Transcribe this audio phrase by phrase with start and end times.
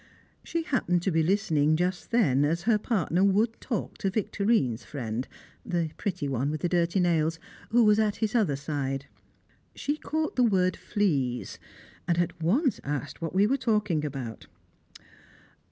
[0.43, 5.27] She happened to be listening just then, as her partner would talk to Victorine's friend
[5.63, 7.37] the pretty one with the dirty nails
[7.69, 9.05] who was at his other side.
[9.75, 11.59] She caught the word "fleas,"
[12.07, 14.47] and at once asked what we were talking about.